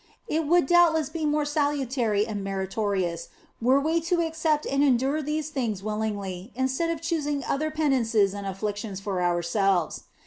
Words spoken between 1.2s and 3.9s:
more salutary and meritorious were